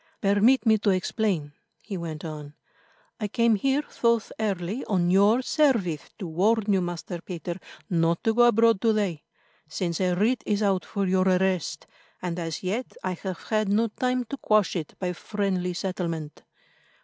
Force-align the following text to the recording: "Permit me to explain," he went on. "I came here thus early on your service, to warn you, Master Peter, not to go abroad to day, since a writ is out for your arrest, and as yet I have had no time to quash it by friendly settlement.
"Permit 0.19 0.65
me 0.65 0.79
to 0.79 0.89
explain," 0.89 1.51
he 1.79 1.95
went 1.95 2.25
on. 2.25 2.55
"I 3.19 3.27
came 3.27 3.53
here 3.55 3.83
thus 4.01 4.31
early 4.39 4.83
on 4.85 5.11
your 5.11 5.43
service, 5.43 6.09
to 6.17 6.25
warn 6.25 6.73
you, 6.73 6.81
Master 6.81 7.21
Peter, 7.21 7.57
not 7.87 8.23
to 8.23 8.33
go 8.33 8.45
abroad 8.47 8.81
to 8.81 8.93
day, 8.93 9.21
since 9.69 10.01
a 10.01 10.15
writ 10.15 10.41
is 10.47 10.63
out 10.63 10.85
for 10.85 11.05
your 11.05 11.27
arrest, 11.27 11.85
and 12.19 12.39
as 12.39 12.63
yet 12.63 12.97
I 13.03 13.11
have 13.11 13.41
had 13.49 13.69
no 13.69 13.89
time 13.89 14.23
to 14.23 14.37
quash 14.37 14.75
it 14.75 14.95
by 14.97 15.13
friendly 15.13 15.73
settlement. 15.75 16.41